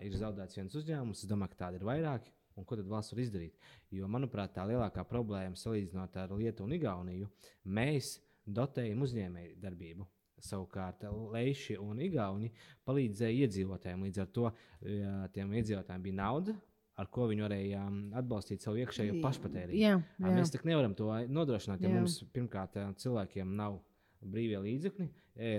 [0.06, 1.24] ir zaudēts viens uzņēmums.
[1.24, 2.34] Es domāju, ka tādi ir vairāki.
[2.60, 3.56] Un ko tad valsts var izdarīt?
[3.96, 7.30] Jo, manuprāt, tā lielākā problēma salīdzinot ar Lietuvu un Igauniju,
[7.64, 10.11] mēs dotējam uzņēmēju darbību.
[10.42, 12.50] Savukārt, Leiši un Igauni
[12.88, 14.04] palīdzēja iedzīvotājiem.
[14.08, 14.48] Līdz ar to
[14.82, 16.56] jā, tiem iedzīvotājiem bija nauda,
[16.98, 17.84] ar ko viņi varēja
[18.20, 19.78] atbalstīt savu iekšējo pašpatēriņu.
[19.78, 20.32] Jā, jā.
[20.34, 22.00] Mēs tā nevaram to nodrošināt, ja jā.
[22.00, 23.78] mums pirmkārt cilvēkiem nav
[24.22, 25.06] brīvie līdzekļi,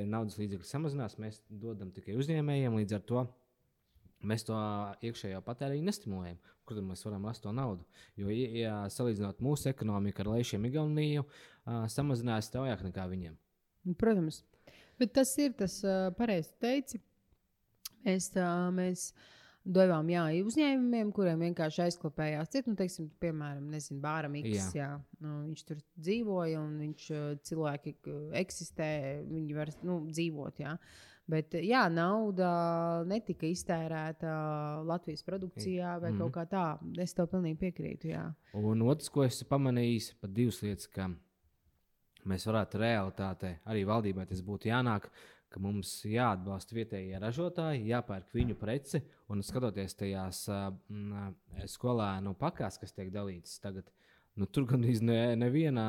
[0.07, 2.77] naudas līdzekļi samazinās, mēs dodam tikai uzņēmējiem.
[2.79, 3.23] Līdz ar to
[4.23, 4.55] mēs to
[5.03, 6.37] iekšējo patēriņu nestimulējam.
[6.63, 7.83] Kur mēs varam rast to naudu?
[8.15, 11.25] Jo, ja salīdzinot mūsu ekonomiku ar Leišiem Igauniju,
[11.91, 13.33] samazinājās straujāk nekā viņiem.
[13.99, 14.37] Protams,
[15.03, 17.03] bet tas ir tas uh, pareizi teici.
[18.03, 19.11] Mēs, uh, mēs
[19.63, 24.51] devām jā, uzņēmumiem, kuriem vienkārši aizklāpējās citu, nu, teiksim, piemēram, nezinu, Bāram X.
[24.55, 24.67] Jā.
[24.81, 24.89] Jā,
[25.23, 27.07] nu, viņš tur dzīvoja un viņš
[27.47, 27.95] cilvēki
[28.41, 28.91] eksistē,
[29.29, 30.63] viņi var nu, dzīvot.
[30.65, 30.77] Jā.
[31.31, 32.49] Bet jā, nauda
[33.07, 34.31] netika iztērēta
[34.83, 36.65] Latvijas produkcijā vai mm kaut kā tā.
[36.99, 38.09] Es tev pilnīgi piekrītu.
[38.11, 38.25] Jā.
[38.59, 41.07] Un otrs, ko esmu pamanījis, pat divas lietas, ka
[42.29, 45.09] mēs varētu realitātē, arī valdībai tas būtu jānāk,
[45.53, 49.03] ka mums jāatbalsta vietējie ražotāji, jāpērk viņu preci.
[49.29, 50.71] Un skatoties tajās uh,
[51.69, 53.91] skolēnu pakās, kas tiek dalītas tagad,
[54.39, 55.87] nu, tur gandrīz ne, nevienā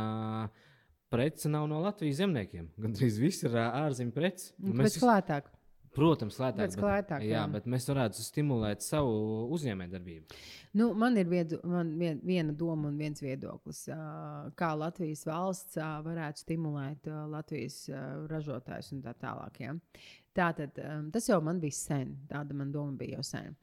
[1.15, 2.69] prece nav no Latvijas zemniekiem.
[2.81, 4.53] Gan drīz viss ir ārzemju preci.
[4.59, 5.49] Nu, mēs esam lētāk.
[5.95, 6.75] Protams, lētāk.
[6.75, 9.15] Bet, lētāk jā, jā, bet mēs varētu stimulēt savu
[9.55, 10.39] uzņēmējdarbību.
[10.75, 13.85] Nu, man ir viedu, man vien, viena doma un viens viedoklis,
[14.59, 17.85] kā Latvijas valsts varētu stimulēt Latvijas
[18.31, 19.61] ražotājus un tā tālāk.
[19.63, 19.77] Ja?
[20.35, 20.81] Tātad,
[21.15, 23.55] tas jau man bija sen, tāda man doma bija jau sen.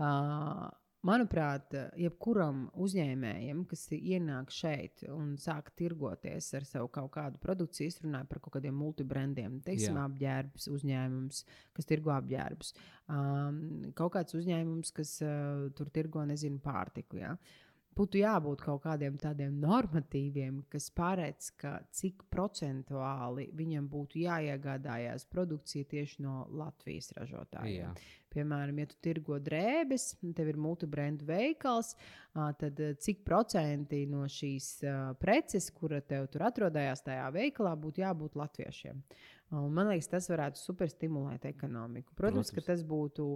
[0.00, 0.70] Uh,
[1.04, 8.00] Manuprāt, jebkuram uzņēmējam, kas ienāk šeit un sāk tirgoties ar savu kaut kādu produkciju, es
[8.00, 10.06] runāju par kaut kādiem multibrandiem, teiksim, Jā.
[10.08, 11.42] apģērbs uzņēmums,
[11.76, 12.72] kas tirgo apģērbus,
[13.12, 13.60] um,
[13.98, 17.20] kaut kāds uzņēmums, kas uh, tur tirgo, nezinu, pārtiku.
[17.20, 17.36] Ja?
[17.94, 25.90] būtu jābūt kaut kādiem tādiem normatīviem, kas paredz, ka cik procentuāli viņam būtu jāiegādājās produkcija
[25.94, 27.94] tieši no Latvijas ražotājiem.
[27.94, 27.94] Jā.
[28.34, 31.94] Piemēram, ja tu tirgo drēbes, tev ir multibrandu veikals,
[32.58, 34.68] tad cik procenti no šīs
[35.22, 39.02] preces, kura tev tur atrodas tajā veikalā, būtu jābūt latviešiem.
[39.54, 42.14] Un man liekas, tas varētu superstimulēt ekonomiku.
[42.16, 43.26] Protams, Protams, ka tas būtu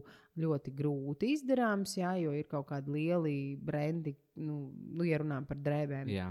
[0.40, 4.56] ļoti grūti izdarāms, jā, jo ir kaut kādi lieli brendi, nu,
[4.98, 6.26] nu ja runājam par drēbēm, jā.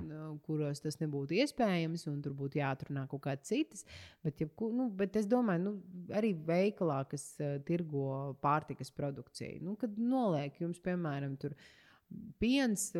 [0.47, 3.85] Kuros tas nebūtu iespējams, un tur būtu jāatrunā kaut kādas citas.
[4.25, 5.75] Bet, ja, nu, bet es domāju, nu,
[6.15, 11.55] arī veikalā, kas uh, tirgo pārtikas produkciju, nu, kad noliek jums, piemēram, tur
[12.39, 12.91] piens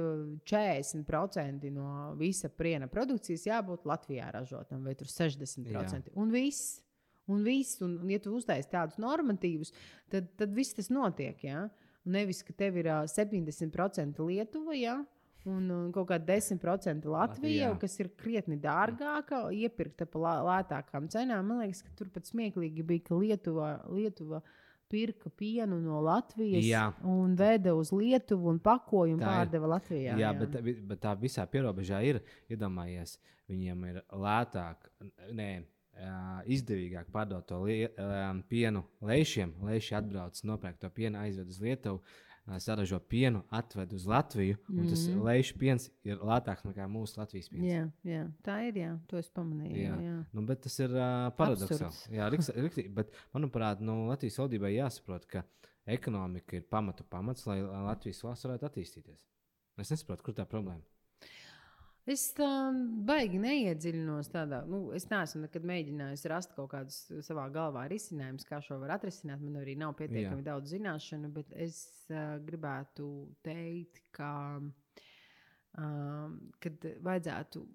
[0.46, 5.72] 40% no visa piena produkcijas jābūt Latvijā ražotam, vai 60%.
[5.72, 6.16] Jā.
[6.16, 6.82] Un viss.
[7.28, 9.74] Un, viss, un, un ja tu uztaisīsi tādus normatīvus,
[10.08, 11.42] tad, tad viss tas notiek.
[11.44, 11.66] Ja?
[12.08, 14.94] Nevis, ka tev ir uh, 70% Lietuva, ja?
[15.48, 17.74] un, un kaut kāda 10% Latvija, Latvijā.
[17.82, 21.52] kas ir krietni dārgāka, iepirkta par lētākām cenām.
[21.52, 23.74] Man liekas, ka tur pat smieklīgi bija, ka Lietuva.
[23.92, 24.56] Lietuva uh,
[24.92, 26.84] pirka pienu no Latvijas jā.
[27.04, 30.16] un veda uz Lietuvu un pakojumu pārdeva Latvijā.
[30.16, 30.34] Jā, jā.
[30.42, 32.22] Bet, bet tā visā pierobežā ir
[32.52, 33.18] iedomājies,
[33.52, 34.88] viņiem ir lētāk,
[35.36, 35.50] nē,
[36.54, 37.88] izdevīgāk pārdot to lie,
[38.52, 39.56] pienu lēšiem.
[39.66, 42.02] Lēši atbrauc, nopērk to pienu, aizved uz Lietuvu
[42.64, 45.24] saražo pienu, atved uz Latviju, un mm tas mhm.
[45.28, 47.68] lejuš piens ir lētāks nekā mūsu Latvijas piens.
[47.68, 48.80] Jā, jā, tā ir.
[48.82, 49.78] Jā, to es pamanīju.
[49.82, 49.98] Jā.
[50.06, 50.18] Jā.
[50.34, 52.18] Nu, bet tas ir uh, paradoxāli.
[52.18, 52.92] Jā, riktīgi.
[52.96, 55.44] Bet, manuprāt, nu, Latvijas valdībai jāsaprot, ka
[55.88, 59.26] ekonomika ir pamatu pamats, lai Latvijas valsts varētu attīstīties.
[59.78, 60.84] Es nesaprotu, kur tā problēma.
[62.08, 64.62] Es tam baigi neiedziļinos tādā.
[64.72, 69.44] Nu, es neesmu nekad mēģinājis rast kaut kādus savā galvā risinājumus, kā šo var atrisināt.
[69.44, 70.46] Man arī nav pietiekami Jā.
[70.54, 73.10] daudz zināšanu, bet es uh, gribētu
[73.44, 76.40] teikt, ka um,
[77.10, 77.66] vajadzētu,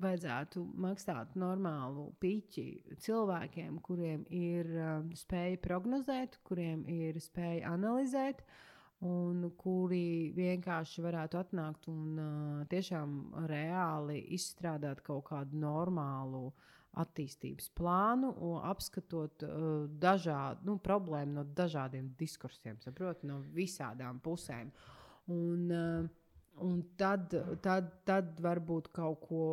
[0.00, 2.66] vajadzētu maksāt normālu piķi
[3.04, 8.40] cilvēkiem, kuriem ir um, spēja prognozēt, kuriem ir spēja analizēt.
[8.40, 8.68] Uh,
[9.02, 13.16] un kuri vienkārši varētu atnākt un uh, tiešām
[13.50, 16.46] reāli izstrādāt kaut kādu normālu
[17.02, 18.30] attīstības plānu,
[18.68, 24.72] apskatot uh, dažādu nu, problēmu no dažādiem diskursiem, saprot, no visādām pusēm.
[25.32, 26.10] Un, uh,
[26.60, 27.32] Un tad,
[27.64, 29.44] tad, tad varbūt kaut ko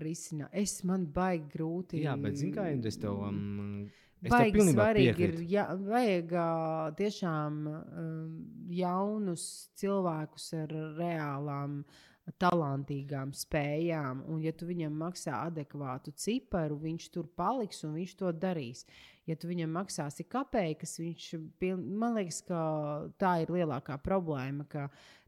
[0.00, 0.48] risināt.
[0.56, 2.00] Es man baigi grūti.
[2.06, 3.20] Jā, bet zinu, kā Indris tev.
[3.28, 3.84] Um,
[4.24, 5.40] Baigi svarīgi piekrīt.
[5.40, 6.32] ir, ja, vajag
[6.98, 7.58] tiešām
[8.72, 11.82] jaunus cilvēkus ar reālām,
[12.42, 14.24] talantīgām spējām.
[14.26, 18.82] Un, ja tu viņam maksā adekvātu ciparu, viņš tur paliks un viņš to darīs.
[19.26, 21.28] Ja tu viņam maksāsi kapeikas, viņš,
[21.86, 22.58] man liekas, ka
[23.20, 24.66] tā ir lielākā problēma.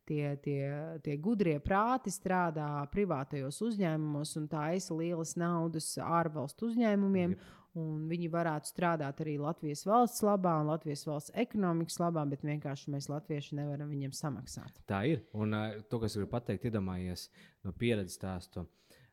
[0.08, 0.62] Tie, tie,
[1.04, 7.36] tie gudrie prāti strādā privātajos uzņēmumos un tā aizsaka lielas naudas ārvalstu uzņēmumiem.
[7.36, 12.46] Jep un viņi varētu strādāt arī Latvijas valsts labā un Latvijas valsts ekonomikas labā, bet
[12.46, 14.80] vienkārši mēs, Latvieši, nevaram viņiem samaksāt.
[14.88, 15.22] Tā ir.
[15.36, 17.28] Un uh, to, kas gribu pateikt, iedomājies
[17.66, 18.64] no pieredzes stāstu.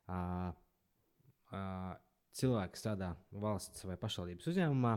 [0.05, 0.49] Uh,
[1.51, 1.93] uh,
[2.35, 3.13] cilvēki strādā
[3.43, 4.95] valsts vai pašvaldības uzņēmumā,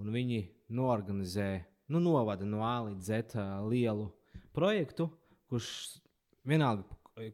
[0.00, 0.42] un viņi
[0.74, 1.50] norganizē
[1.92, 4.08] nu, novada no A līdz Z uh, lielu
[4.56, 5.08] projektu,
[5.50, 5.68] kurš
[6.48, 6.86] vienalga,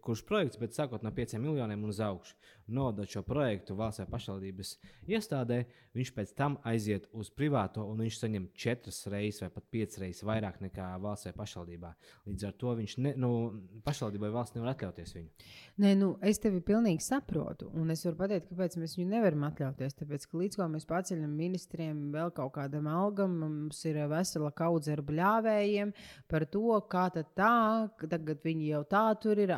[0.03, 2.35] kurš projekts, bet sākot no 5 miljoniem un uz augšu,
[2.75, 4.73] nodot šo projektu valsts vai pašvaldības
[5.07, 5.61] iestādē,
[5.95, 10.27] viņš pēc tam aiziet uz privāto un viņš saņem četras reizes vai pat piecas reizes
[10.27, 11.93] vairāk nekā valsts vai pašvaldībā.
[12.27, 13.31] Līdz ar to viņš ne, nu,
[13.87, 15.47] pašvaldībai valsts nevar atļauties viņu.
[15.85, 19.97] Nē, nu, es tevi pilnīgi saprotu, un es varu pateikt, kāpēc mēs viņu nevaram atļauties.
[20.03, 24.97] Tāpēc, ka līdz ko mēs paceļam ministriem vēl kaut kādam algam, mums ir vesela kaudze
[24.97, 25.95] ar bļāvējiem
[26.29, 27.55] par to, kā tā,
[28.03, 29.55] tagad viņi jau tā tur ir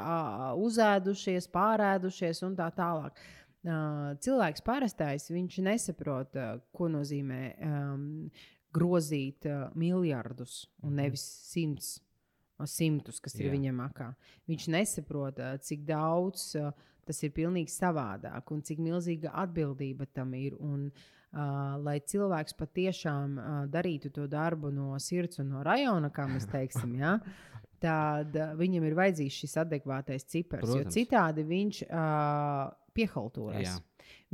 [0.61, 3.19] uzēdušies, pārēdušies un tā tālāk
[4.25, 6.39] cilvēks parastais, viņš nesaprot,
[6.73, 8.07] ko nozīmē um,
[8.73, 11.01] grozīt uh, miljardus un mhm.
[11.03, 11.99] nevis simts.
[12.69, 13.47] Simtus, kas Jā.
[13.47, 14.11] ir viņam akā.
[14.51, 16.75] Viņš nesaprot, cik daudz uh,
[17.09, 20.59] tas ir pilnīgi savādāk un cik milzīga atbildība tam ir.
[20.61, 26.29] Un, uh, lai cilvēks patiešām uh, darītu to darbu no sirds un no rajona, kā
[26.29, 27.17] mēs teiksim, ja,
[27.83, 30.67] tad uh, viņam ir vajadzīgs šis adekvātais cipars.
[30.67, 30.85] Protams.
[30.85, 33.81] Jo citādi viņš uh, piehaltūras.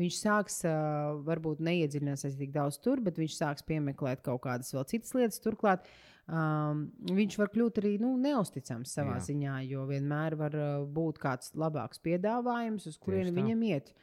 [0.01, 4.85] Viņš sāks, uh, varbūt neiedziļināsies tik daudz tur, bet viņš sāks piemeklēt kaut kādas vēl
[4.91, 5.41] citas lietas.
[5.45, 5.87] Turklāt
[6.29, 9.25] um, viņš var kļūt arī nu, neusticams savā Jā.
[9.31, 13.95] ziņā, jo vienmēr var uh, būt kāds labāks piedāvājums, uz kurieni viņam iet.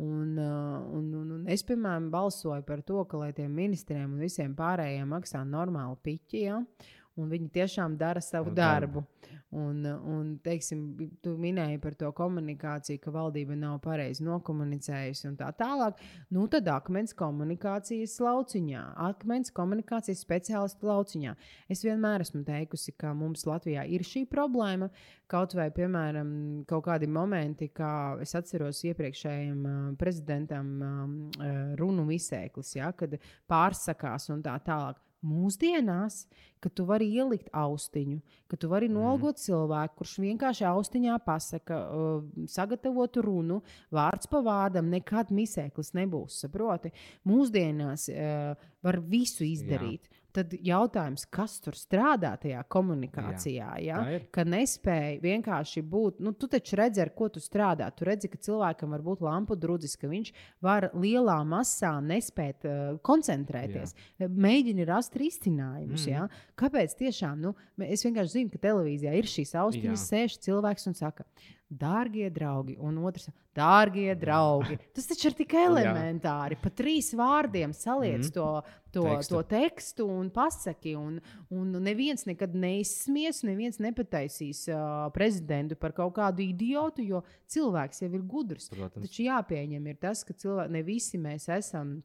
[0.00, 4.54] Un, un, un, un es, piemēram, balsoju par to, ka lai tiem ministriem un visiem
[4.56, 6.40] pārējiem maksā normāli piķi.
[6.46, 6.62] Ja?
[6.62, 9.04] Uh, un viņi tiešām dara savu darbu.
[9.50, 10.82] Un, un teiksim,
[11.24, 15.98] tu minēji par to komunikāciju, ka valdība nav pareizi nokomunicējusi un tā tālāk.
[16.30, 21.34] Nu, tad akmens komunikācijas lauciņā, akmens komunikācijas speciālistu lauciņā.
[21.66, 24.86] Es vienmēr esmu teikusi, ka mums Latvijā ir šī problēma.
[25.30, 26.30] Kaut vai, piemēram,
[26.70, 31.44] kaut kādi momenti, kā es atceros iepriekšējiem uh, prezidentam uh,
[31.78, 33.18] runu izsēklis, ja, kad
[33.50, 36.22] pārsakās un tā tālāk Mūsdienās,
[36.64, 39.42] ka tu vari ielikt austiņu, ka tu vari nolgot mm.
[39.42, 43.60] cilvēku, kurš vienkārši austiņā pasaka, uh, sagatavotu runu,
[43.92, 46.40] vārds pa vārdam, nekad misēklis nebūs.
[46.44, 46.92] Saproti?
[47.28, 50.08] Mūsdienās uh, var visu izdarīt.
[50.08, 50.16] Jā.
[50.30, 54.18] Tad jautājums, kas tur strādā tajā komunikācijā, jā, ja?
[54.30, 56.20] ka nespēja vienkārši būt.
[56.22, 57.88] Nu, tu taču redzi, ar ko tu strādā.
[57.90, 60.30] Tu redzi, ka cilvēkam var būt lampu drudzis, ka viņš
[60.62, 63.96] var lielā masā nespēt uh, koncentrēties.
[64.22, 64.30] Jā.
[64.30, 66.06] Mēģini rast risinājumus.
[66.06, 66.12] Mm.
[66.14, 66.52] Jā.
[66.62, 67.42] Kāpēc tiešām?
[67.42, 71.26] Nu, es vienkārši zinu, ka televīzijā ir šīs austiņas, sēž cilvēks un saka,
[71.70, 73.28] Dārgie draugi, un otrs-
[73.60, 74.74] dārgie draugi.
[74.94, 76.56] Tas taču ir tik elementāri.
[76.58, 78.32] Pa trīs vārdiem saliec mm.
[78.34, 78.46] to,
[78.90, 79.34] to tekstu.
[79.34, 80.96] to tekstu un pasaki.
[80.98, 81.20] Un,
[81.54, 87.22] un neviens nekad neizsmies, neviens nepataisīs uh, prezidentu par kaut kādu idiotu, jo
[87.54, 88.66] cilvēks jau ir gudrs.
[88.74, 89.06] Protams.
[89.06, 92.00] Taču jāpieņem ir tas, ka cilvēki, ne visi mēs esam.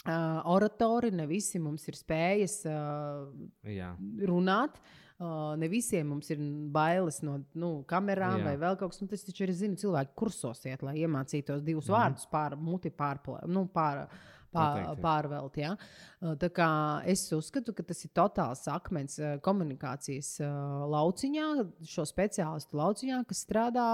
[0.00, 3.26] Uh, oratori, ne visi mums ir spējas uh,
[3.68, 3.90] Jā.
[4.24, 4.80] runāt.
[4.80, 6.38] Uh, Uh, ne visiem mums ir
[6.72, 8.44] bailes no nu, kamerām Jā.
[8.46, 9.02] vai vēl kaut kas.
[9.02, 11.96] Nu, tas taču ir, zinu, cilvēki kursos iet, lai iemācītos divus mm.
[11.96, 14.06] vārdus pār, muti pārplē, nu, pār,
[14.52, 15.58] pār, pārvelt.
[15.60, 15.74] Ja?
[16.20, 16.68] Tā kā
[17.08, 20.34] es uzskatu, ka tas ir totāls akmens komunikācijas
[20.92, 21.46] lauciņā,
[21.88, 23.86] šo speciālistu lauciņā, kas strādā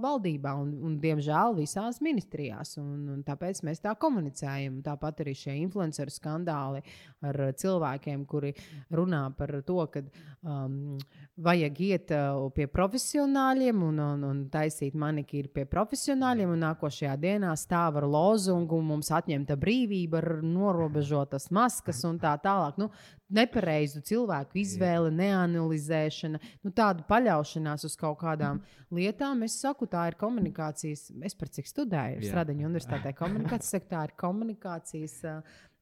[0.00, 2.78] valdībā un, un diemžēl, visās ministrijās.
[2.80, 4.80] Un, un tāpēc mēs tā komunicējam.
[4.86, 6.80] Tāpat arī šie influenceru skandāli
[7.24, 8.54] ar cilvēkiem, kuri
[8.94, 10.04] runā par to, ka
[10.40, 10.96] um,
[11.44, 12.14] vajag iet
[12.56, 18.80] pie profesionāļiem un, un, un taisīt manikīru pie profesionāļiem, un nākošajā dienā stāv ar lozungu
[18.84, 22.76] mums atņemta brīvība, ar norobežotas maskas un tā tālāk.
[22.80, 22.90] Nu,
[23.34, 28.60] nepareizu cilvēku izvēle, neanalizēšana, nu, tāda paļaušanās uz kaut kādām
[28.94, 29.44] lietām.
[29.46, 34.18] Es saku, tā ir komunikācijas, es par cik studēju Stradaņu universitātē komunikācijas, saku, tā ir
[34.20, 35.22] komunikācijas.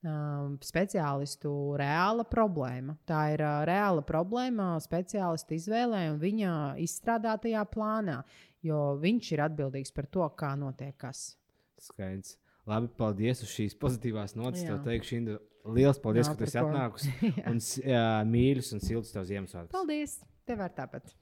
[0.03, 2.97] Um, speciālistu reāla problēma.
[3.07, 8.19] Tā ir uh, reāla problēma speciālistu izvēlē un viņa izstrādātajā plānā,
[8.67, 11.37] jo viņš ir atbildīgs par to, kā notiek kas.
[11.79, 12.42] Skaidrs.
[12.71, 14.63] Labi, paldies uz šīs pozitīvās notis.
[14.67, 15.39] Tev teikšu, Indu,
[15.75, 17.15] Lielas paldies, Nav ka tu esi atnākusi.
[17.51, 19.75] un uh, mīļus un siltus tev Ziemassvētkus.
[19.75, 20.21] Paldies!
[20.47, 21.13] Tev var tāpat.